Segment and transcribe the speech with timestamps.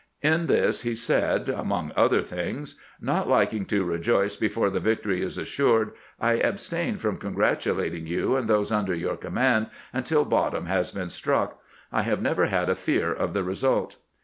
[0.23, 5.37] In this he said, among other things:" Not liking to rejoice before the victory is
[5.37, 11.11] assured, I abstain from congratulating you and those under your command until bottom has been
[11.11, 11.59] struck.
[11.91, 13.97] I have never had a fear of the result."